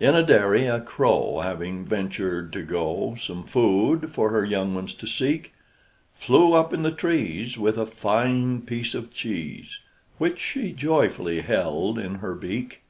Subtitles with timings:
[0.00, 4.92] In a dairy a crow, Having ventured to go, Some food for her young ones
[4.94, 5.54] to seek,
[6.12, 9.78] Flew up in the trees, With a fine piece of cheese,
[10.18, 12.82] Which she joyfully held in her beak.